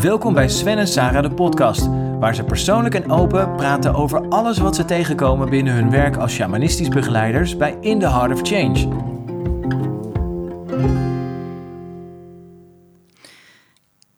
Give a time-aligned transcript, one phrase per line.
[0.00, 1.86] Welkom bij Sven en Sarah de podcast,
[2.18, 6.32] waar ze persoonlijk en open praten over alles wat ze tegenkomen binnen hun werk als
[6.32, 8.88] shamanistisch begeleiders bij In the Heart of Change.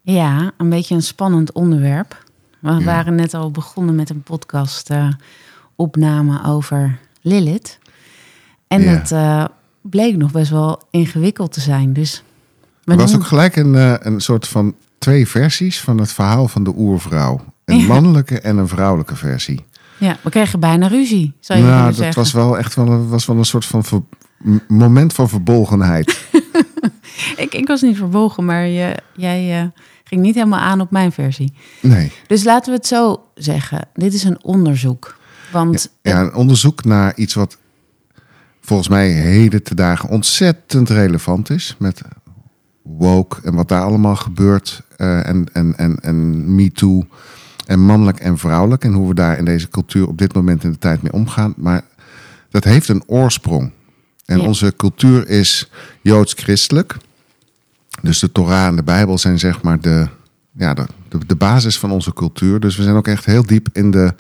[0.03, 2.25] Ja, een beetje een spannend onderwerp.
[2.59, 5.09] We waren net al begonnen met een podcast eh,
[5.77, 7.79] opname over Lilith.
[8.69, 8.89] En Ja.
[8.91, 9.45] het eh,
[9.81, 11.93] bleek nog best wel ingewikkeld te zijn.
[11.93, 12.23] Dus
[12.85, 16.64] Er was ook gelijk een, eh, een soort van twee versies van het verhaal van
[16.64, 17.40] de oervrouw.
[17.64, 17.86] Een Ja.
[17.86, 19.64] mannelijke en een vrouwelijke versie.
[19.98, 22.22] ja, we kregen bijna ruzie, zou je nou, dat zeggen.
[22.22, 24.02] was wel echt wel een, was wel een soort van ver-
[24.68, 26.26] moment van verbolgenheid.
[27.36, 29.66] Ik, ik was niet verbolgen, maar je, jij eh,
[30.04, 31.52] ging niet helemaal aan op mijn versie.
[31.82, 32.12] Nee.
[32.27, 33.88] Dus laten we het zo zeggen.
[33.94, 35.16] Dit is een onderzoek.
[35.52, 37.58] Want Ja, een onderzoek naar iets wat
[38.60, 41.74] volgens mij heden te dagen ontzettend relevant is.
[41.78, 42.00] Met
[42.83, 44.83] woke en wat daar allemaal gebeurt.
[44.98, 47.06] Eh, en, en, en, en MeToo.
[47.66, 48.84] En mannelijk en vrouwelijk.
[48.84, 51.55] En hoe we daar in deze cultuur op dit moment in de tijd mee omgaan.
[51.56, 51.82] Maar
[52.50, 53.70] dat heeft een oorsprong.
[54.24, 54.44] En Ja.
[54.46, 55.70] onze cultuur is
[56.02, 56.96] joods-christelijk.
[58.02, 60.08] Dus de Torah en de Bijbel zijn zeg maar de,
[60.52, 62.60] ja, de, de, de basis van onze cultuur.
[62.60, 64.14] Dus we zijn ook echt heel diep in de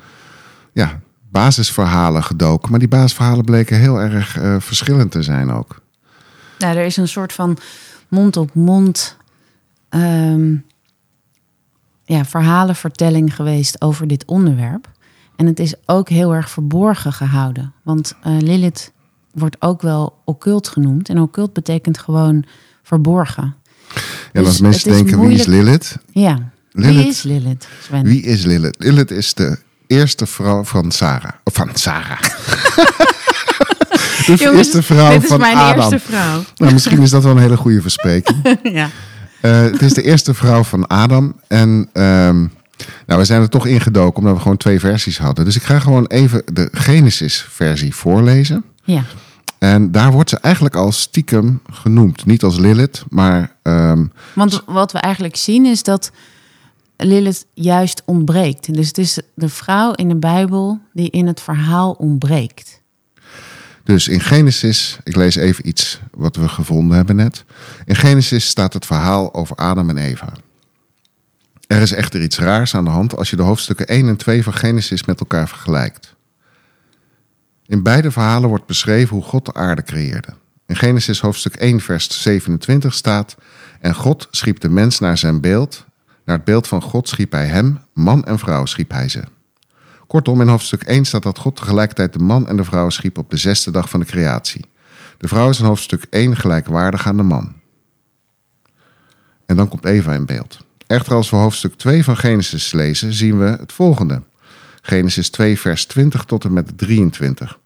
[0.72, 2.70] ja, basisverhalen gedoken.
[2.70, 5.80] Maar die basisverhalen bleken heel erg eh, verschillend te zijn ook.
[6.58, 7.56] Nou, er is een soort van
[8.08, 9.16] mond-op-mond
[9.88, 10.54] ehm,
[12.08, 14.88] ja, verhalenvertelling geweest over dit onderwerp.
[15.36, 17.72] En het is ook heel erg verborgen gehouden.
[17.82, 18.92] Want eh, Lilith
[19.32, 21.08] wordt ook wel occult genoemd.
[21.08, 22.44] En occult betekent gewoon
[22.82, 23.54] verborgen.
[24.32, 25.98] En Dus als mensen denken, wie is Lilith?
[26.12, 26.96] Ja, Lilith?
[26.96, 28.04] wie is Lilith, Sven?
[28.04, 28.76] Wie is Lilith?
[28.78, 31.32] Lilith is de eerste vrouw van Sarah.
[31.44, 32.20] Of van Sarah.
[34.26, 35.92] de Jongens, eerste vrouw dit is van mijn Adam.
[35.92, 36.42] eerste vrouw.
[36.56, 38.58] Nou, misschien is dat wel een hele goede verspreking.
[38.62, 38.90] ja.
[39.40, 41.40] Eh, het is de eerste vrouw van Adam.
[41.46, 42.38] En ehm,
[43.06, 45.44] nou, we zijn er toch ingedoken omdat we gewoon twee versies hadden.
[45.44, 48.64] Dus ik ga gewoon even de Genesis-versie voorlezen.
[48.84, 49.04] ja.
[49.58, 52.26] En daar wordt ze eigenlijk al stiekem genoemd.
[52.26, 56.10] Niet als Lilith, maar ehm, Want wat we eigenlijk zien is dat
[56.96, 58.74] Lilith juist ontbreekt.
[58.74, 62.77] Dus het is de vrouw in de Bijbel die in het verhaal ontbreekt.
[63.88, 67.44] Dus in Genesis, ik lees even iets wat we gevonden hebben net.
[67.84, 70.32] In Genesis staat het verhaal over Adam en Eva.
[71.66, 74.42] Er is echter iets raars aan de hand als je de hoofdstukken 1 en 2
[74.42, 76.14] van Genesis met elkaar vergelijkt.
[77.66, 80.34] In beide verhalen wordt beschreven hoe God de aarde creëerde.
[80.66, 83.36] In Genesis hoofdstuk 1 vers 27 staat...
[83.80, 85.84] En God schiep de mens naar zijn beeld.
[86.24, 89.22] Naar het beeld van God schiep hij hem, man en vrouw schiep hij ze.
[90.08, 93.30] Kortom, in hoofdstuk 1 staat dat God tegelijkertijd de man en de vrouw schiep op
[93.30, 94.64] de zesde dag van de creatie.
[95.18, 97.52] De vrouw is in hoofdstuk 1 gelijkwaardig aan de man.
[99.46, 100.58] En dan komt Eva in beeld.
[100.86, 104.22] Echter, als we hoofdstuk 2 van Genesis lezen, zien we het volgende.
[104.82, 107.58] Genesis 2, vers 20 tot en met 23.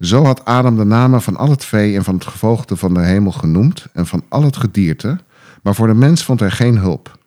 [0.00, 3.00] Zo had Adam de namen van al het vee en van het gevogelte van de
[3.00, 5.18] hemel genoemd en van al het gedierte,
[5.62, 7.18] maar voor de mens vond hij geen hulp.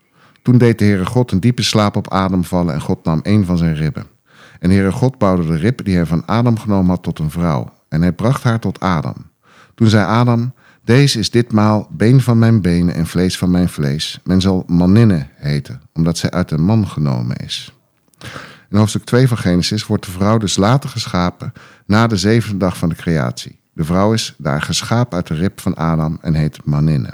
[0.42, 3.46] Toen deed de Heere God een diepe slaap op Adam vallen en God nam een
[3.46, 4.13] van zijn ribben.
[4.64, 7.30] En de Heere God bouwde de rib die hij van Adam genomen had tot een
[7.30, 7.74] vrouw.
[7.90, 9.16] En hij bracht haar tot Adam.
[9.76, 10.54] Toen zei Adam,
[10.84, 14.20] deze is ditmaal been van mijn benen en vlees van mijn vlees.
[14.24, 17.74] Men zal maninne heten, omdat zij uit een man genomen is.
[18.70, 21.54] In hoofdstuk 2 van Genesis wordt de vrouw dus later geschapen
[21.86, 23.60] na de zevende dag van de creatie.
[23.74, 27.14] De vrouw is daar geschapen uit de rib van Adam en heet maninne.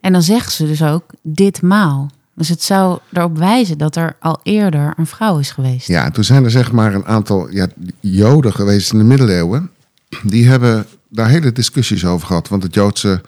[0.00, 2.10] En dan zegt ze dus ook ditmaal.
[2.36, 5.86] Dus het zou erop wijzen dat er al eerder een vrouw is geweest.
[5.88, 7.66] Ja, en toen zijn er zeg maar een aantal ja,
[8.00, 9.70] Joden geweest in de middeleeuwen.
[10.22, 12.48] Die hebben daar hele discussies over gehad.
[12.48, 13.22] Want het Joodse,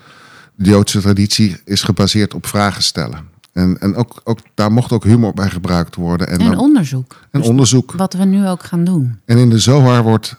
[0.55, 3.19] de Joodse traditie is gebaseerd op vragen stellen.
[3.53, 6.29] En, en ook, ook, daar mocht ook humor bij gebruikt worden.
[6.29, 7.17] En, En dan- onderzoek.
[7.31, 7.93] en Dus onderzoek.
[7.93, 9.19] Wat we nu ook gaan doen.
[9.25, 10.37] En in de Zohar wordt,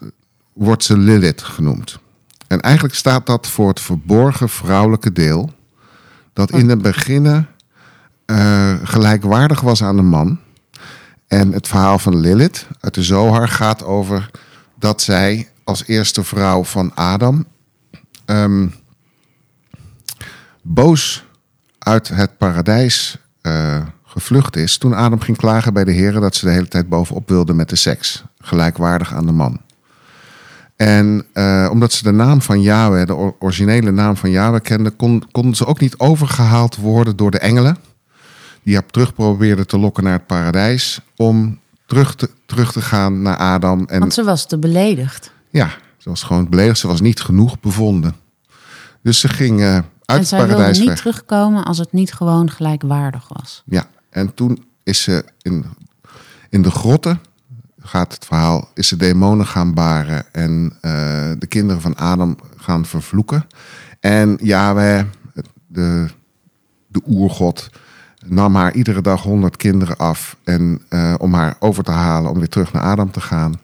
[0.52, 1.98] wordt ze Lilith genoemd.
[2.46, 5.50] En eigenlijk staat dat voor het verborgen vrouwelijke deel.
[6.32, 7.46] Dat in het begin
[8.30, 10.38] eh, gelijkwaardig was aan de man.
[11.26, 14.30] En het verhaal van Lilith uit de Zohar gaat over
[14.78, 17.44] dat zij als eerste vrouw van Adam
[18.24, 18.66] ehm,
[20.62, 21.24] boos
[21.78, 24.78] uit het paradijs eh, gevlucht is.
[24.78, 27.68] Toen Adam ging klagen bij de heren dat ze de hele tijd bovenop wilde met
[27.68, 28.24] de seks.
[28.38, 29.60] Gelijkwaardig aan de man.
[30.76, 34.96] En eh, omdat ze de naam van Yahweh, de or- originele naam van Yahweh kenden,
[34.96, 37.76] kon, konden ze ook niet overgehaald worden door de engelen.
[38.62, 41.00] Die haar terug probeerden te lokken naar het paradijs.
[41.16, 43.84] Om terug te, terug te gaan naar Adam.
[43.86, 45.32] En Want ze was te beledigd.
[45.50, 46.78] ja, ze was gewoon beledigd.
[46.78, 48.14] Ze was niet genoeg bevonden.
[49.02, 50.98] Dus ze ging eh, uit en het zij wilde paradijs niet weg.
[50.98, 53.62] terugkomen als het niet gewoon gelijkwaardig was.
[53.66, 55.64] Ja, En toen is ze in,
[56.48, 57.20] in de grotten,
[57.80, 60.90] gaat het verhaal, is ze demonen gaan baren en eh,
[61.38, 63.46] de kinderen van Adam gaan vervloeken.
[64.00, 65.04] En Yahweh,
[65.66, 66.06] de,
[66.86, 67.68] de oergod,
[68.26, 72.38] nam haar iedere dag honderd kinderen af en, eh, om haar over te halen om
[72.38, 73.60] weer terug naar Adam te gaan.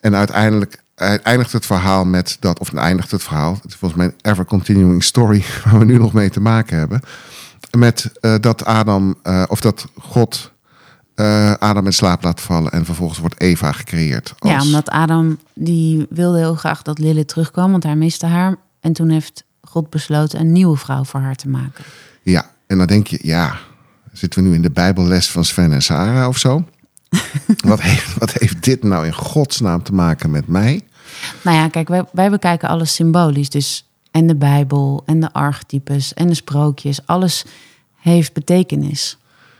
[0.00, 0.82] En uiteindelijk
[1.22, 4.44] eindigt het verhaal met dat, of eindigt het verhaal, het is volgens mij een ever
[4.44, 7.00] continuing story waar we nu nog mee te maken hebben,
[7.78, 10.52] met eh, dat Adam, eh, of dat God
[11.14, 14.34] eh, Adam in slaap laat vallen en vervolgens wordt Eva gecreëerd.
[14.38, 14.52] Als...
[14.52, 18.56] Ja, omdat Adam, die wilde heel graag dat Lilith terugkwam, want hij miste haar.
[18.80, 21.84] En toen heeft God besloten een nieuwe vrouw voor haar te maken.
[22.22, 23.58] Ja, en dan denk je, ja,
[24.18, 26.64] zitten we nu in de Bijbelles van Sven en Sarah of zo?
[27.64, 30.82] wat, heeft, wat heeft dit nou in godsnaam te maken met mij?
[31.42, 33.50] Nou ja, kijk, wij, wij bekijken alles symbolisch.
[33.50, 37.06] Dus en de Bijbel en de archetypes en de sprookjes.
[37.06, 37.44] Alles
[37.96, 39.18] heeft betekenis.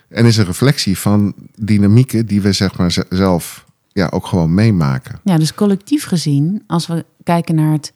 [0.08, 5.20] En is een reflectie van dynamieken die we zeg maar zelf ja, ook gewoon meemaken.
[5.24, 7.92] Ja, dus collectief gezien, als we kijken naar het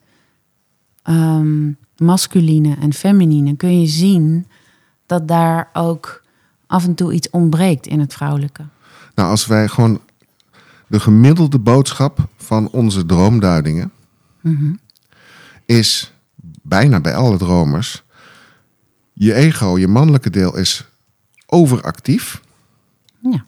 [1.03, 4.47] um, masculine en feminine, kun je zien
[5.05, 6.22] dat daar ook
[6.73, 8.65] af en toe iets ontbreekt in het vrouwelijke.
[9.15, 10.01] Nou, als wij gewoon
[10.87, 13.91] de gemiddelde boodschap van onze droomduidingen
[14.41, 14.73] Mhm.
[15.65, 16.13] is
[16.61, 18.03] bijna bij alle dromers:
[19.13, 20.85] je ego, je mannelijke deel is
[21.45, 22.41] overactief.
[23.19, 23.45] Ja.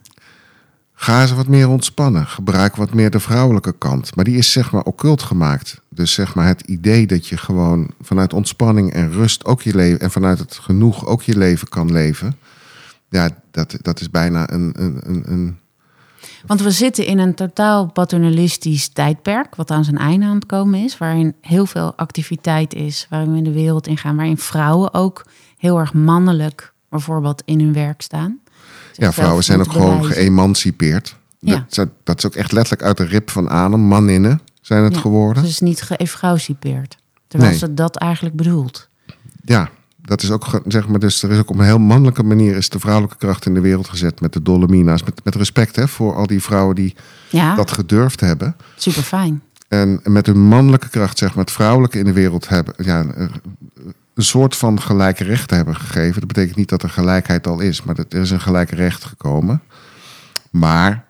[0.94, 2.26] Ga ze wat meer ontspannen.
[2.26, 4.16] Gebruik wat meer de vrouwelijke kant.
[4.16, 5.80] Maar die is zeg maar occult gemaakt.
[5.88, 10.00] Dus zeg maar het idee dat je gewoon vanuit ontspanning en rust ook je leven
[10.00, 12.36] en vanuit het genoeg ook je leven kan leven.
[13.08, 15.58] Ja, dat, dat is bijna een, een, een, een
[16.46, 20.80] Want we zitten in een totaal paternalistisch tijdperk, wat aan zijn einde aan het komen
[20.84, 25.26] is, waarin heel veel activiteit is, waarin we in de wereld ingaan, waarin vrouwen ook
[25.56, 28.38] heel erg mannelijk bijvoorbeeld in hun werk staan.
[28.92, 31.16] Ja, vrouwen zijn ook gewoon geëmancipeerd.
[31.38, 31.66] Ja.
[31.68, 33.80] Dat, dat, is ook echt letterlijk uit de rip van Adam.
[33.80, 35.42] Manninnen zijn het Ja, geworden.
[35.42, 36.96] Ze is niet geëvrouwsipeerd.
[37.28, 37.60] Terwijl Nee.
[37.60, 38.88] ze dat eigenlijk bedoelt.
[39.44, 39.70] Ja,
[40.06, 42.68] dat is ook, zeg maar, dus er is ook op een heel mannelijke manier is
[42.68, 45.02] de vrouwelijke kracht in de wereld gezet met de Dolomina's.
[45.02, 46.94] Met, met respect hè, voor al die vrouwen die
[47.30, 48.56] Ja, dat gedurfd hebben.
[48.76, 49.42] super fijn.
[49.68, 52.74] En met hun mannelijke kracht, zeg maar, het vrouwelijke in de wereld hebben.
[52.76, 53.04] Ja,
[54.14, 56.18] een soort van gelijke rechten hebben gegeven.
[56.18, 59.04] Dat betekent niet dat er gelijkheid al is, maar dat er is een gelijk recht
[59.04, 59.62] gekomen.
[60.50, 61.04] Maar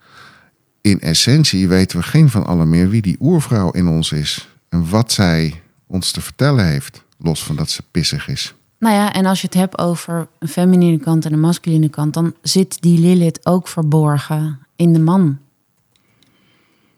[0.80, 4.48] in essentie weten we geen van allen meer wie die oervrouw in ons is.
[4.68, 7.04] En wat zij ons te vertellen heeft.
[7.18, 8.54] Los van dat ze pissig is.
[8.78, 12.14] Nou ja, en als je het hebt over een feminine kant en een masculine kant,
[12.14, 15.38] dan zit die Lilith ook verborgen in de man.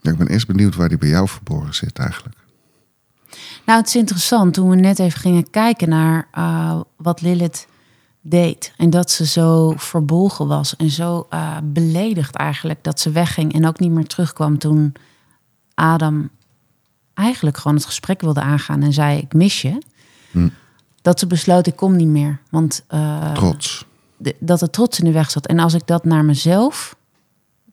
[0.00, 2.36] Ja, ik ben eerst benieuwd waar die bij jou verborgen zit eigenlijk.
[3.66, 7.66] Nou, het is interessant toen we net even gingen kijken naar eh, wat Lilith
[8.20, 8.72] deed.
[8.76, 13.66] En dat ze zo verbolgen was en zo eh, beledigd eigenlijk dat ze wegging en
[13.66, 14.92] ook niet meer terugkwam toen
[15.74, 16.30] Adam
[17.14, 19.82] eigenlijk gewoon het gesprek wilde aangaan en zei: Ik mis je.
[20.30, 20.48] Hm.
[21.02, 22.40] Dat ze besloot: Ik kom niet meer.
[22.50, 23.84] Want eh, Trots.
[24.16, 25.46] de- dat er trots in de weg zat.
[25.46, 26.96] En als ik dat naar mezelf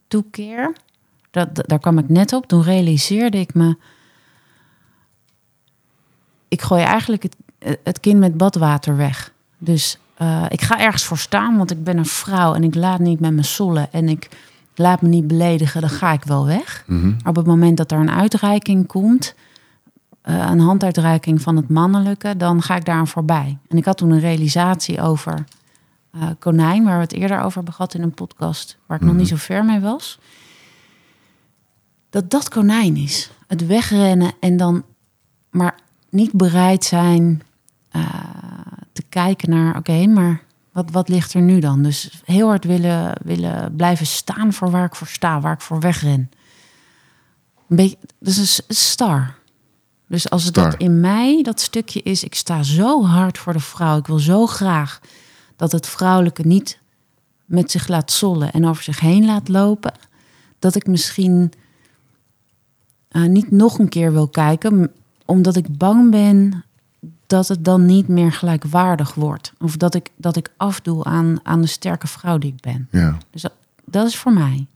[0.08, 0.74] toekeer,
[1.32, 3.78] dat, daar kwam ik net op, toen realiseerde ik me.
[6.48, 7.36] Ik gooi eigenlijk het,
[7.84, 9.34] het kind met badwater weg.
[9.58, 13.00] Dus eh, ik ga ergens voor staan, want ik ben een vrouw en ik laat
[13.00, 14.30] niet met me sollen en ik
[14.76, 16.84] laat me niet beledigen, dan ga ik wel weg.
[16.88, 17.14] Mhm.
[17.26, 19.36] Op het moment dat er een uitreiking komt,
[20.26, 23.58] eh, een handuitreiking van het mannelijke, dan ga ik daaraan voorbij.
[23.68, 25.44] En ik had toen een realisatie over
[26.12, 29.16] eh, konijn, waar we het eerder over hebben gehad in een podcast, waar ik nog
[29.16, 30.20] niet zo ver mee was.
[32.10, 33.32] Dat dat konijn is.
[33.48, 34.84] Het wegrennen en dan
[35.50, 35.80] maar
[36.10, 37.42] niet bereid zijn
[37.90, 38.04] eh,
[38.92, 41.84] te kijken naar, oké, maar wat, wat ligt er nu dan?
[41.84, 45.80] Dus heel hard willen, willen blijven staan voor waar ik voor sta, waar ik voor
[45.80, 46.32] wegren.
[47.68, 49.44] Een beetje, dus een star.
[50.08, 50.72] Dus als het Star.
[50.72, 53.98] dat in mij, dat stukje is, ik sta zo hard voor de vrouw.
[53.98, 55.00] Ik wil zo graag
[55.56, 56.80] dat het vrouwelijke niet
[57.46, 59.94] met zich laat zollen en over zich heen laat lopen.
[60.60, 61.52] Dat ik misschien
[63.08, 64.92] eh, niet nog een keer wil kijken,
[65.26, 66.64] omdat ik bang ben
[67.28, 69.54] dat het dan niet meer gelijkwaardig wordt.
[69.60, 72.88] Of dat ik, dat ik afdoe aan, aan de sterke vrouw die ik ben.
[72.92, 73.18] Ja.
[73.30, 73.54] Dus dat,
[73.86, 74.68] dat is voor mij.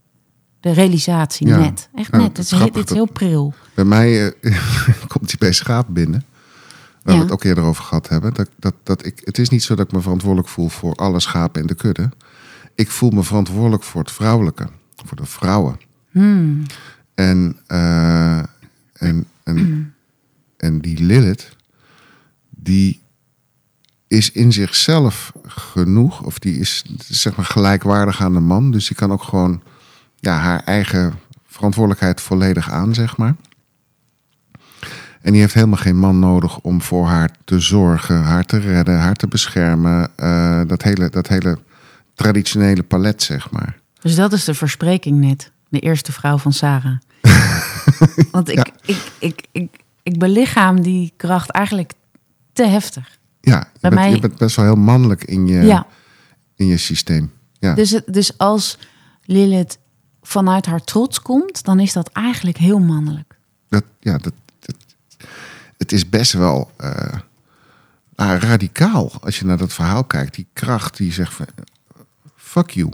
[0.60, 1.58] De realisatie Ja.
[1.58, 1.88] net.
[1.94, 2.20] Echt net.
[2.22, 3.54] het Het is heel- is heel pril.
[3.74, 4.58] Bij mij eh,
[5.08, 6.24] komt die bij schaap binnen.
[7.02, 8.34] Waar we het ook eerder over gehad hebben.
[8.34, 11.20] Dat, dat, dat ik, het is niet zo dat ik me verantwoordelijk voel voor alle
[11.20, 12.10] schapen in de kudde.
[12.74, 14.68] Ik voel me verantwoordelijk voor het vrouwelijke.
[15.04, 15.80] Voor de vrouwen.
[16.10, 16.62] Hmm.
[17.14, 18.38] En, eh,
[18.92, 19.94] en, en,
[20.56, 21.56] en die Lilith,
[22.50, 23.00] die
[24.08, 28.70] is in zichzelf genoeg, of die is zeg maar gelijkwaardig aan de man.
[28.70, 29.62] Dus die kan ook gewoon
[30.20, 33.36] ja, haar eigen verantwoordelijkheid volledig aan, zeg maar.
[35.20, 38.98] En die heeft helemaal geen man nodig om voor haar te zorgen, haar te redden,
[38.98, 40.10] haar te beschermen.
[40.16, 41.58] Eh, dat, hele, dat hele
[42.14, 43.78] traditionele palet, zeg maar.
[44.00, 45.52] Dus dat is de verspreking net.
[45.68, 46.96] De eerste vrouw van Sarah.
[48.32, 49.68] Want ik, ik, ik, ik,
[50.02, 51.92] ik belichaam die kracht eigenlijk
[52.52, 53.18] te heftig.
[53.40, 55.86] Ja, je Bij bent, mij- je bent best wel heel mannelijk in je, Ja.
[56.56, 57.32] in je systeem.
[57.58, 57.74] Ja.
[57.74, 58.78] Dus, dus als
[59.24, 59.78] Lilith
[60.22, 63.36] vanuit haar trots komt, dan is dat eigenlijk heel mannelijk.
[63.68, 64.76] dat, ja, dat, dat-
[65.76, 67.12] het is best wel eh,
[68.14, 70.34] ah, radicaal als je naar dat verhaal kijkt.
[70.34, 71.46] Die kracht die zegt van,
[72.36, 72.90] fuck you.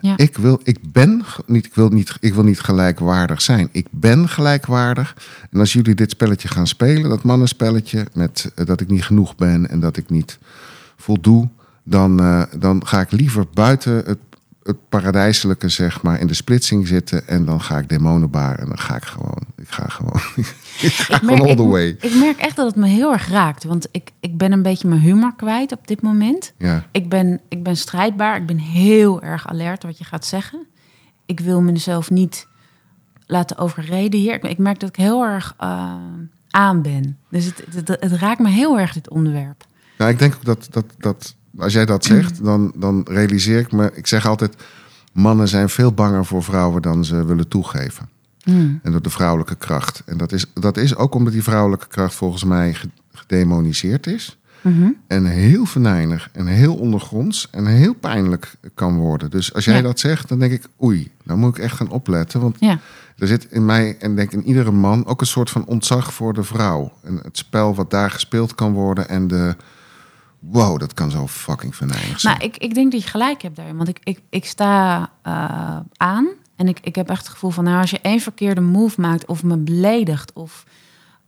[0.00, 0.16] Ja.
[0.16, 3.68] Ik wil, ik ben niet, ik wil niet, ik wil niet gelijkwaardig zijn.
[3.72, 5.16] Ik ben gelijkwaardig.
[5.50, 9.36] En als jullie dit spelletje gaan spelen, dat mannenspelletje, met eh, dat ik niet genoeg
[9.36, 10.38] ben en dat ik niet
[10.96, 11.48] voldoe,
[11.82, 14.18] dan, eh, dan ga ik liever buiten het,
[14.66, 17.28] het paradijselijke, zeg maar, in de splitsing zitten.
[17.28, 20.20] En dan ga ik demonen baren en dan ga ik gewoon, ik ga gewoon,
[20.80, 21.96] ik ga gewoon all the way.
[22.00, 23.64] ik merk echt dat het me heel erg raakt.
[23.64, 26.52] Want ik, ik ben een beetje mijn humor kwijt op dit moment.
[26.58, 28.36] Ja, Ik ben, ik ben strijdbaar.
[28.36, 30.66] Ik ben heel erg alert wat je gaat zeggen.
[31.26, 32.46] Ik wil mezelf niet
[33.26, 34.34] laten overreden hier.
[34.34, 35.94] Ik, ik merk dat ik heel erg eh,
[36.50, 37.18] aan ben.
[37.30, 39.64] Dus het, het, het raakt me heel erg, dit onderwerp.
[39.98, 43.72] Nou, ik denk ook dat, dat, dat als jij dat zegt, dan, dan realiseer ik
[43.72, 43.90] me.
[43.94, 44.54] Ik zeg altijd:
[45.12, 48.08] mannen zijn veel banger voor vrouwen dan ze willen toegeven.
[48.42, 48.80] Hmm.
[48.82, 50.02] En door de vrouwelijke kracht.
[50.06, 54.38] En dat is, dat is ook omdat die vrouwelijke kracht volgens mij ge- gedemoniseerd is.
[54.60, 54.88] Mhm.
[55.06, 59.30] En heel venijnig en heel ondergronds en heel pijnlijk kan worden.
[59.30, 59.82] Dus als jij Ja.
[59.82, 62.40] dat zegt, dan denk ik: oei, dan moet ik echt gaan opletten.
[62.40, 62.78] Want Ja.
[63.18, 66.32] er zit in mij en denk in iedere man ook een soort van ontzag voor
[66.34, 66.92] de vrouw.
[67.02, 69.56] En het spel wat daar gespeeld kan worden en de.
[70.50, 72.38] Wow, dat kan zo fucking venijnig zijn.
[72.38, 73.76] Nou, ik, ik denk dat je gelijk hebt daarin.
[73.76, 77.64] Want ik, ik, ik sta eh, aan en ik, ik heb echt het gevoel van...
[77.64, 80.32] nou, als je één verkeerde move maakt of me beledigt...
[80.32, 80.64] of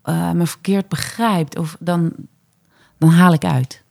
[0.03, 2.13] eh, me verkeerd begrijpt, of dan,
[2.99, 3.83] dan haal ik uit.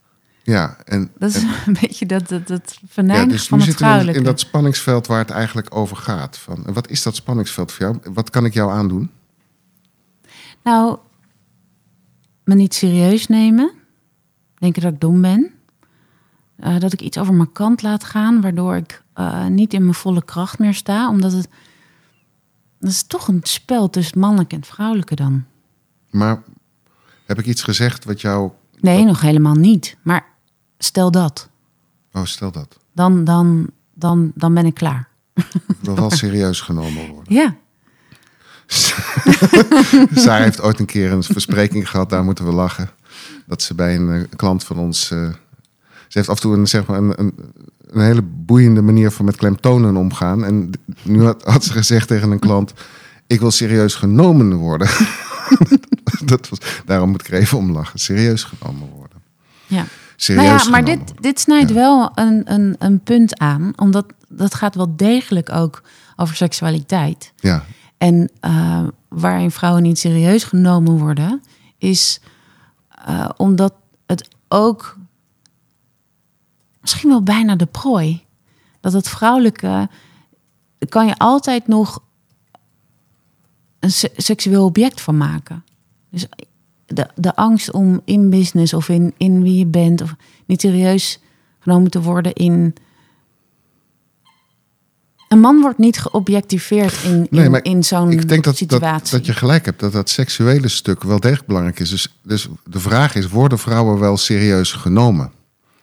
[0.44, 3.74] ja, en, Dat is en- een beetje dat, dat, dat ja, dus van het in,
[3.74, 4.20] vrouwelijke.
[4.20, 6.38] in dat spanningsveld waar het eigenlijk over gaat.
[6.38, 8.14] Van, wat is dat spanningsveld voor jou?
[8.14, 9.12] Wat kan ik jou aandoen?
[10.64, 10.98] Nou,
[12.44, 13.72] me niet serieus nemen.
[14.58, 15.52] Denken dat ik dom ben.
[16.56, 19.94] Eh, dat ik iets over mijn kant laat gaan, waardoor ik eh, niet in mijn
[19.94, 21.10] volle kracht meer sta.
[21.10, 21.50] Omdat het.
[22.80, 25.46] Dat is toch een spel tussen het mannelijke en vrouwelijke dan.
[26.10, 26.44] Maar
[27.26, 28.52] heb ik iets gezegd wat jou.
[28.80, 29.98] Nee, nog helemaal niet.
[30.02, 30.26] Maar
[30.78, 31.50] stel dat.
[32.14, 32.78] Oh, stel dat.
[32.94, 35.08] Dan, dan, dan, dan ben ik klaar.
[35.80, 37.34] Wil wel serieus genomen worden.
[37.34, 37.56] Ja.
[40.22, 42.90] Sarah heeft ooit een keer een verspreking gehad, daar moeten we lachen.
[43.48, 45.12] Dat ze bij een eh, klant van ons.
[45.12, 45.30] eh,
[46.08, 47.34] ze heeft af en toe een, zeg maar een, een,
[47.88, 50.46] een hele boeiende manier van met klemtonen omgaan.
[50.46, 50.72] En
[51.04, 52.74] nu had, had ze gezegd tegen een klant:
[53.28, 54.88] Ik wil serieus genomen worden.
[56.26, 58.00] dat was, daarom moet ik er even om lachen.
[58.00, 59.18] Serieus genomen worden.
[59.68, 59.86] ja.
[60.20, 63.74] Serieus Nou ja, maar genomen dit, dit snijdt wel een, een, een punt aan.
[63.76, 65.82] Omdat dat gaat wel degelijk ook
[66.16, 67.34] over seksualiteit.
[67.36, 67.64] Ja,
[67.98, 71.42] En eh, waarin vrouwen niet serieus genomen worden,
[71.78, 72.22] is
[73.08, 73.74] eh, omdat
[74.06, 74.98] het ook
[76.82, 78.26] misschien wel bijna de prooi.
[78.80, 79.90] Dat het vrouwelijke
[80.90, 82.04] kan je altijd nog
[83.80, 85.64] een se- seksueel object van maken.
[86.10, 86.28] Dus
[86.86, 91.20] de, de angst om in business of in, in wie je bent, of niet serieus
[91.60, 92.76] genomen te worden in.
[95.28, 98.58] Een man wordt niet geobjectiveerd in, in, Nee, maar in zo'n ik denk dat, dat,
[98.58, 99.18] situatie.
[99.18, 101.90] dat je gelijk hebt, dat dat seksuele stuk wel degelijk belangrijk is.
[101.90, 105.32] Dus, dus de vraag is: worden vrouwen wel serieus genomen?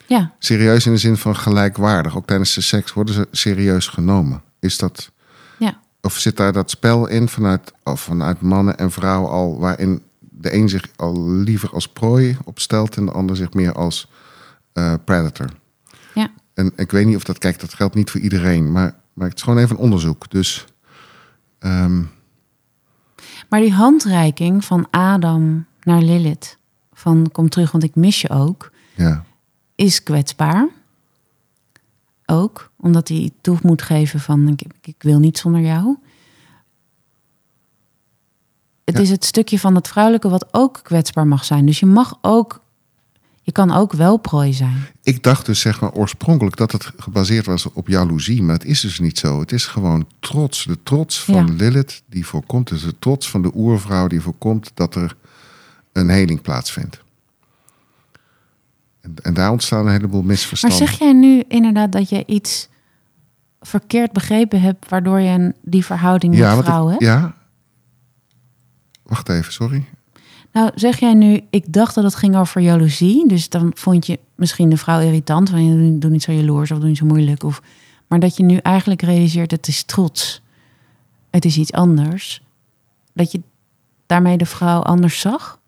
[0.07, 2.17] Ja, Serieus in de zin van gelijkwaardig.
[2.17, 4.43] Ook tijdens de seks worden ze serieus genomen.
[4.61, 5.11] Is dat,
[5.59, 5.81] ja.
[6.01, 10.55] of zit daar dat spel in vanuit, of vanuit mannen en vrouwen al, waarin de
[10.55, 14.11] een zich al liever als prooi opstelt en de ander zich meer als
[14.73, 15.49] eh, predator?
[16.15, 16.31] Ja.
[16.55, 19.37] En ik weet niet of dat, kijk, dat geldt niet voor iedereen, maar, maar het
[19.37, 20.31] is gewoon even een onderzoek.
[20.31, 20.65] Dus
[21.59, 22.03] ehm,
[23.49, 26.59] Maar die handreiking van Adam naar Lilith,
[26.93, 29.25] van kom terug, want ik mis je ook, ja,
[29.75, 30.69] is kwetsbaar.
[32.27, 35.97] Ook, omdat hij toe moet geven van ik, ik wil niet zonder jou.
[38.85, 39.01] Het Ja.
[39.03, 41.67] is het stukje van het vrouwelijke wat ook kwetsbaar mag zijn.
[41.67, 42.64] Dus je mag ook,
[43.47, 44.87] je kan ook wel prooi zijn.
[45.03, 48.81] ik dacht dus zeg maar oorspronkelijk dat het gebaseerd was op jaloezie, maar het is
[48.81, 49.41] dus niet zo.
[49.41, 50.65] Het is gewoon trots.
[50.65, 51.53] De trots van Ja.
[51.53, 55.17] Lilith die voorkomt, dus de trots van de oervrouw die voorkomt dat er
[55.93, 57.03] een heling plaatsvindt.
[59.01, 60.79] En, en daar ontstaan een heleboel Maar misverstanden.
[60.79, 62.69] zeg jij nu inderdaad dat je iets
[63.61, 67.05] verkeerd begrepen hebt, waardoor je een, die verhouding met ik- vrouwen hebt?
[67.05, 67.35] ja.
[69.03, 69.85] Wacht even, sorry.
[70.55, 73.29] Nou, zeg jij nu, ik dacht dat het ging over jaloezie.
[73.29, 75.51] Dus dan vond je misschien de vrouw irritant.
[75.51, 77.43] Van je doet niet zo jaloers of doe niet zo moeilijk.
[77.43, 77.63] Of,
[78.09, 80.43] maar dat je nu eigenlijk realiseert, het is trots.
[81.31, 82.43] Het is iets anders.
[83.13, 83.41] Dat je
[84.07, 85.59] daarmee de vrouw anders zag?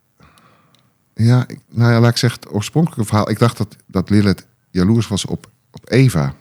[1.15, 3.31] Ja, ik- nou ja, laat ik zeggen, het oorspronkelijke verhaal.
[3.31, 6.35] Ik dacht dat, dat Lilith jaloers was op, op Eva.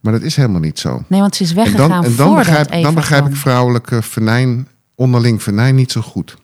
[0.00, 1.04] Maar dat is helemaal niet zo.
[1.08, 4.02] Nee, want ze is En weggegaan dan, en dan begrijp, Eva dan begrijp ik vrouwelijke
[4.02, 6.36] venijn, onderling venijn niet zo goed.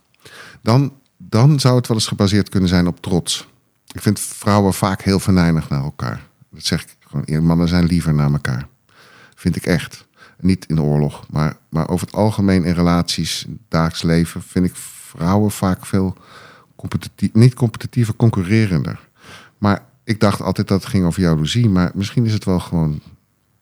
[0.63, 3.49] Dan, dan zou het wel eens gebaseerd kunnen zijn op trots.
[3.93, 6.27] Ik vind vrouwen vaak heel venijnig naar elkaar.
[6.51, 7.45] Dat zeg ik gewoon.
[7.45, 8.69] Mannen zijn liever naar elkaar.
[9.35, 10.09] Vind ik echt.
[10.41, 14.65] Niet in de oorlog, maar, maar over het algemeen in relaties, in dagelijks leven, vind
[14.65, 16.17] ik vrouwen vaak veel
[17.33, 19.09] niet competitiever, concurrerender.
[19.59, 23.01] Maar ik dacht altijd dat het ging over jaloezie, maar misschien is het wel gewoon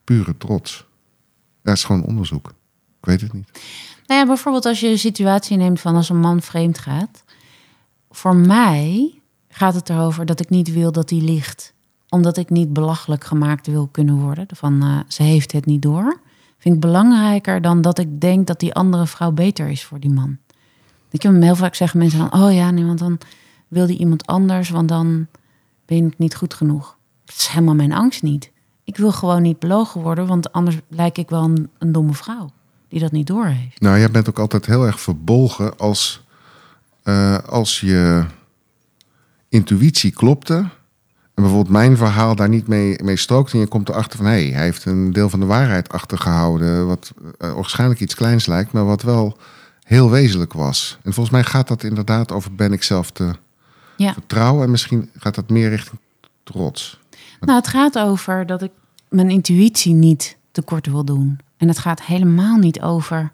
[0.03, 0.87] pure trots.
[1.63, 2.47] Dat is gewoon onderzoek.
[2.99, 3.49] Ik weet het niet.
[4.09, 7.23] Nou ja, bijvoorbeeld als je een situatie neemt van als een man vreemd gaat.
[8.09, 9.13] Voor mij
[9.49, 11.73] gaat het erover dat ik niet wil dat hij liegt.
[12.09, 14.45] Omdat ik niet belachelijk gemaakt wil kunnen worden.
[14.53, 16.19] Van eh, ze heeft het niet door.
[16.57, 20.09] Vind ik belangrijker dan dat ik denk dat die andere vrouw beter is voor die
[20.09, 20.37] man.
[21.11, 23.17] Ik heb heel vaak zeggen mensen dan: Oh ja, nee, want dan
[23.67, 25.27] wil die iemand anders, want dan
[25.85, 26.97] ben ik niet goed genoeg.
[27.25, 28.51] Dat is helemaal mijn angst niet.
[28.83, 31.43] Ik wil gewoon niet belogen worden, want anders lijk ik wel
[31.77, 32.49] een domme vrouw
[32.89, 33.81] die dat niet doorheeft.
[33.81, 36.23] Nou, jij bent ook altijd heel erg verbolgen als,
[37.03, 38.25] eh, als je
[39.49, 40.53] intuïtie klopte.
[41.33, 43.53] En bijvoorbeeld mijn verhaal daar niet mee, mee strookt.
[43.53, 46.87] En je komt erachter van, hé, hey, hij heeft een deel van de waarheid achtergehouden.
[46.87, 49.37] Wat eh, waarschijnlijk iets kleins lijkt, maar wat wel
[49.83, 50.97] heel wezenlijk was.
[51.03, 53.33] En volgens mij gaat dat inderdaad over ben ik zelf te
[53.97, 54.13] Ja.
[54.13, 54.63] vertrouwen.
[54.63, 55.99] En misschien gaat dat meer richting
[56.43, 56.99] trots.
[57.39, 58.71] Nou, het gaat over dat ik
[59.09, 61.39] mijn intuïtie niet tekort wil doen.
[61.59, 63.31] En het gaat helemaal niet over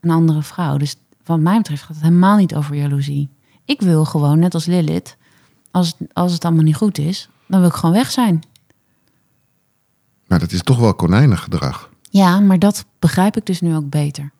[0.00, 0.76] een andere vrouw.
[0.76, 3.28] Dus wat mij betreft gaat het helemaal niet over jaloezie.
[3.64, 5.16] Ik wil gewoon, net als Lilith,
[5.70, 8.42] als het, als het allemaal niet goed is, dan wil ik gewoon weg zijn.
[10.26, 11.90] Maar dat is toch wel konijnengedrag.
[12.10, 14.30] Ja, maar dat begrijp ik dus nu ook beter.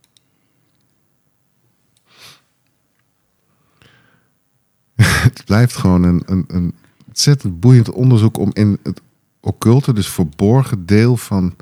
[5.26, 6.74] Het blijft gewoon een, een, een
[7.06, 9.00] ontzettend boeiend onderzoek om in het
[9.40, 11.54] occulte, dus verborgen deel van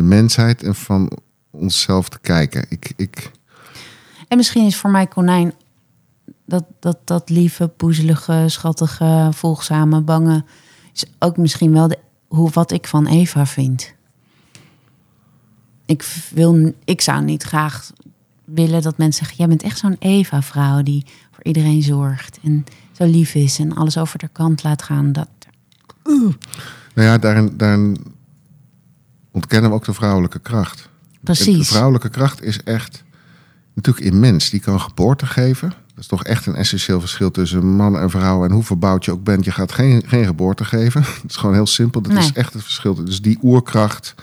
[0.00, 1.10] de mensheid en van
[1.50, 2.66] onszelf te kijken.
[2.68, 3.30] Ik, ik,
[4.28, 5.52] En misschien is voor mij konijn
[6.46, 10.44] dat, dat, dat lieve, poezelige, schattige, volgzame, bange...
[10.92, 13.94] is ook misschien wel de, hoe, wat ik van Eva vind.
[15.86, 16.02] Ik,
[16.34, 17.90] wil, ik zou niet graag
[18.44, 19.36] willen dat mensen zeggen...
[19.38, 22.38] jij bent echt zo'n Eva-vrouw die voor iedereen zorgt...
[22.42, 25.12] en zo lief is en alles over de kant laat gaan.
[25.12, 25.28] Dat,
[26.04, 26.34] nou
[26.94, 27.96] ja, daarin, daarin
[29.30, 30.88] ontkennen we ook de vrouwelijke kracht.
[31.10, 31.68] De precies.
[31.68, 33.04] vrouwelijke kracht is echt
[33.74, 34.50] natuurlijk immens.
[34.50, 35.68] Die kan geboorte geven.
[35.68, 38.44] Dat is toch echt een essentieel verschil tussen man en vrouw.
[38.44, 41.00] En hoe verbouwd je ook bent, je gaat geen, geen geboorte geven.
[41.22, 42.00] Dat is gewoon heel simpel.
[42.00, 42.22] Dat Nee.
[42.22, 42.94] is echt het verschil.
[42.94, 44.14] Dus die oerkracht,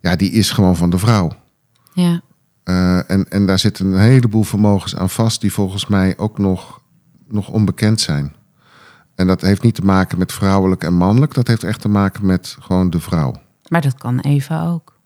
[0.00, 1.32] ja, die is gewoon van de vrouw.
[1.92, 2.20] Ja.
[2.64, 6.80] Eh, en, en daar zitten een heleboel vermogens aan vast die volgens mij ook nog,
[7.28, 8.34] nog onbekend zijn.
[9.14, 11.34] En dat heeft niet te maken met vrouwelijk en mannelijk.
[11.34, 13.41] Dat heeft echt te maken met gewoon de vrouw.
[13.72, 14.98] Maar dat kan Eva ook.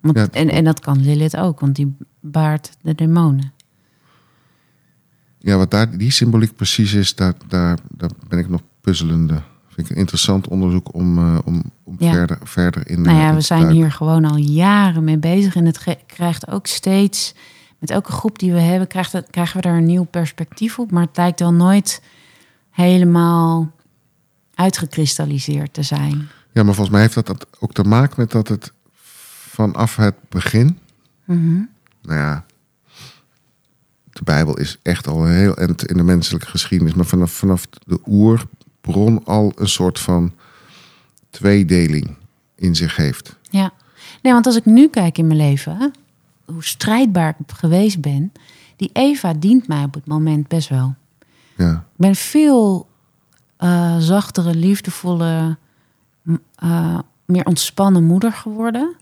[0.00, 3.52] Want, Ja, en, en dat kan Lilith ook, want die baart de demonen.
[5.38, 9.42] Ja, wat daar die symboliek precies is, daar, daar, daar ben ik nog puzzelende.
[9.68, 12.12] Vind ik een interessant onderzoek om, eh, om, om Ja.
[12.12, 13.80] verder, verder in Nou ja, we zijn duiken.
[13.82, 15.54] hier gewoon al jaren mee bezig.
[15.56, 17.34] En het krijgt ook steeds,
[17.78, 20.90] met elke groep die we hebben, krijgt het, krijgen we daar een nieuw perspectief op.
[20.90, 22.02] Maar het lijkt wel nooit
[22.70, 23.70] helemaal
[24.54, 26.28] uitgekristalliseerd te zijn.
[26.52, 28.72] Ja, maar volgens mij heeft dat, dat ook te maken met dat het
[29.48, 30.78] vanaf het begin.
[31.24, 31.62] Mhm.
[32.02, 32.44] Nou ja,
[34.12, 36.94] de Bijbel is echt al heel end in de menselijke geschiedenis.
[36.94, 40.32] Maar vanaf, vanaf de oerbron al een soort van
[41.30, 42.16] tweedeling
[42.54, 43.36] in zich heeft.
[43.50, 43.72] Ja.
[44.22, 45.88] Nee, want als ik nu kijk in mijn leven, hè,
[46.44, 48.32] hoe strijdbaar ik geweest ben,
[48.76, 50.94] die Eva dient mij op het moment best wel.
[51.56, 52.88] Ja, Ik ben veel
[53.56, 55.56] eh, zachtere, liefdevolle,
[56.54, 58.96] eh, meer ontspannen moeder geworden.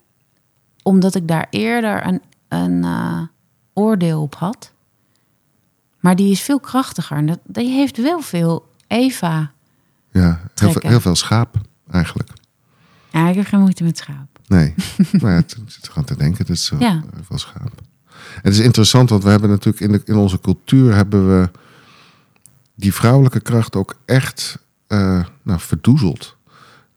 [0.82, 3.22] Omdat ik daar eerder een, een eh,
[3.72, 4.72] oordeel op had.
[6.00, 7.16] Maar die is veel krachtiger.
[7.16, 9.52] En dat, die heeft wel veel Eva.
[10.12, 11.56] ja heel, veel, heel veel schaap
[11.90, 12.30] eigenlijk.
[13.10, 14.38] Ja, ik heb geen moeite met schaap.
[14.46, 14.74] Nee,
[15.20, 16.46] maar ja, het zit er aan te denken.
[16.46, 17.02] Dat is Ja.
[17.22, 17.80] veel schaap.
[18.42, 21.50] Het is interessant, want we hebben natuurlijk in, de, in onze cultuur hebben we
[22.74, 24.58] die vrouwelijke kracht ook echt
[25.42, 26.36] nou, verdoezeld.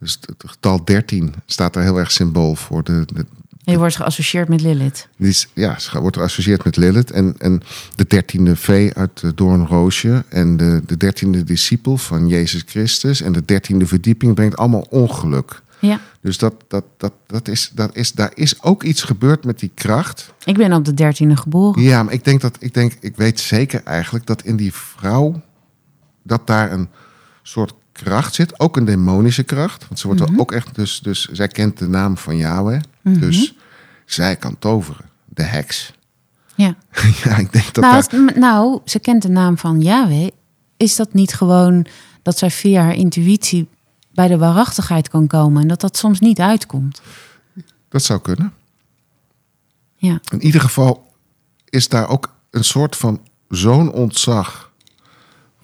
[0.01, 2.83] Dus het, getal 13 staat er heel erg symbool voor.
[2.83, 3.25] De, de,
[3.63, 5.07] Je wordt geassocieerd met Lilith.
[5.17, 7.11] is, ja, ze wordt geassocieerd met Lilith.
[7.11, 7.61] En, en
[7.95, 10.23] de dertiende vee uit de Doornroosje.
[10.29, 13.21] En de, de dertiende discipel van Jezus Christus.
[13.21, 15.61] En de dertiende verdieping brengt allemaal ongeluk.
[15.79, 15.99] Ja.
[16.21, 19.71] Dus dat, dat, dat, dat is, dat is, daar is ook iets gebeurd met die
[19.73, 20.33] kracht.
[20.45, 21.81] Ik ben op de dertiende geboren.
[21.81, 25.41] Ja, maar ik denk dat, ik denk, ik weet zeker eigenlijk dat in die vrouw,
[26.23, 26.89] dat daar een
[27.41, 28.59] soort kracht zit.
[28.59, 29.87] Ook een demonische kracht.
[29.87, 30.31] Want ze wordt Mhm.
[30.31, 32.81] wel ook echt, dus, dus zij kent de naam van Yahweh.
[33.03, 33.53] Dus
[34.05, 35.05] zij kan toveren.
[35.25, 35.93] De heks.
[36.55, 36.75] Ja.
[37.23, 40.27] ja, ik denk dat Nou, als- nou, ze kent de naam van Yahweh.
[40.77, 41.85] Is dat niet gewoon
[42.21, 43.67] dat zij via haar intuïtie
[44.13, 47.01] bij de waarachtigheid kan komen en dat dat soms niet uitkomt?
[47.89, 48.53] dat zou kunnen.
[49.95, 51.13] Ja, In ieder geval
[51.69, 54.70] is daar ook een soort van zo'n ontzag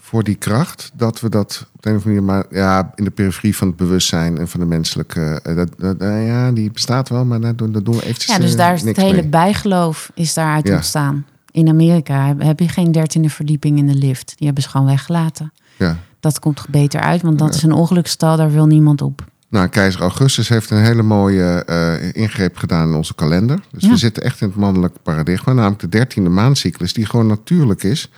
[0.08, 3.04] voor die kracht dat we dat op de een of andere manier maar ja in
[3.04, 6.72] de periferie van het bewustzijn en van de menselijke eh, dat, dat, eh, ja die
[6.72, 9.28] bestaat wel maar daar doen, we eventjes ja dus eh, daar is het hele mee.
[9.28, 10.76] bijgeloof is daaruit Ja.
[10.76, 11.26] ontstaan.
[11.52, 14.34] In Amerika heb- je geen dertiende verdieping in de lift.
[14.38, 15.54] Die hebben ze gewoon weggelaten.
[15.78, 15.98] Ja.
[16.20, 19.26] Dat komt beter uit, want dat is een ongelukstal, daar wil niemand op.
[19.50, 21.66] Nou, keizer Augustus heeft een hele mooie
[22.14, 23.60] ingreep gedaan in onze kalender.
[23.72, 23.90] Dus Ja.
[23.90, 28.12] we zitten echt in het mannelijk paradigma, namelijk de dertiende maandcyclus, die gewoon natuurlijk is.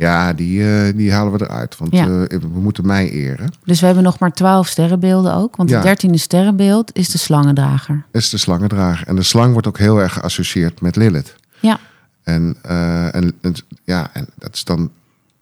[0.00, 2.04] Ja, die, eh, die halen we eruit, want Ja.
[2.04, 3.52] eh, we moeten mij eren.
[3.64, 5.56] Dus we hebben nog maar twaalf sterrenbeelden ook.
[5.56, 5.74] Want Ja.
[5.74, 8.04] het dertiende sterrenbeeld is de slangendrager.
[8.12, 9.06] Is de slangendrager.
[9.06, 11.34] En de slang wordt ook heel erg geassocieerd met Lilith.
[11.60, 11.78] Ja,
[12.22, 14.90] En, eh, en, en- ja, en dat is dan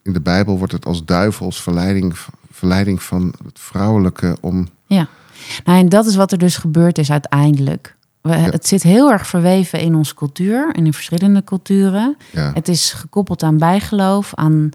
[0.03, 2.15] in de Bijbel wordt het als duivels verleiding,
[2.51, 4.69] verleiding van het vrouwelijke om.
[4.87, 5.09] ja.
[5.65, 7.97] Nou, en dat is wat er dus gebeurd is uiteindelijk.
[8.29, 12.17] We, Het zit heel erg verweven in onze cultuur en in verschillende culturen.
[12.33, 14.71] Ja, Het is gekoppeld aan bijgeloof, aan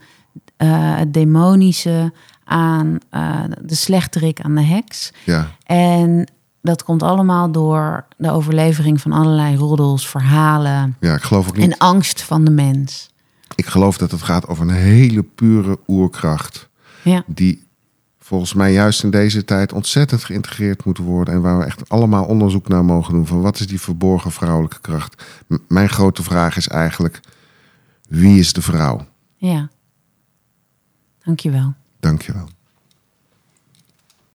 [0.57, 2.13] eh, het demonische,
[2.43, 5.11] aan eh, de slechterik, aan de heks.
[5.25, 11.47] ja, En dat komt allemaal door de overlevering van allerlei roddels, verhalen ja, ik geloof
[11.47, 11.71] ook niet.
[11.71, 13.09] en angst van de mens.
[13.55, 16.69] Ik geloof dat het gaat over een hele pure oerkracht.
[17.03, 17.62] Ja, Die
[18.23, 21.33] volgens mij juist in deze tijd ontzettend geïntegreerd moet worden.
[21.33, 23.27] En waar we echt allemaal onderzoek naar mogen doen.
[23.27, 25.23] Van wat is die verborgen vrouwelijke kracht?
[25.47, 27.19] M- mijn grote vraag is eigenlijk:
[28.07, 29.05] wie is de vrouw?
[29.35, 29.69] ja.
[31.23, 31.73] Dankjewel.
[31.99, 32.47] Dankjewel.